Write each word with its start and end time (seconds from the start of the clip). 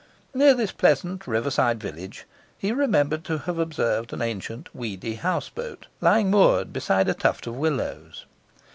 Near 0.33 0.55
this 0.55 0.71
pleasant 0.71 1.27
riverside 1.27 1.79
village 1.79 2.25
he 2.57 2.71
remembered 2.71 3.23
to 3.25 3.37
have 3.37 3.59
observed 3.59 4.11
an 4.13 4.21
ancient, 4.23 4.73
weedy 4.73 5.13
houseboat 5.13 5.85
lying 5.99 6.31
moored 6.31 6.73
beside 6.73 7.07
a 7.07 7.13
tuft 7.13 7.45
of 7.45 7.55
willows. 7.55 8.25